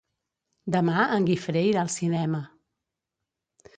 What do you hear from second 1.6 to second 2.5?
irà al cinema.